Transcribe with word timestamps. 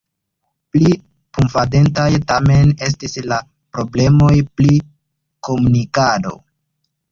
Pli 0.77 0.87
fundamentaj 1.39 2.07
tamen 2.31 2.73
estis 2.89 3.15
la 3.33 3.39
problemoj 3.77 4.33
pri 4.57 4.81
komunikado. 5.51 6.37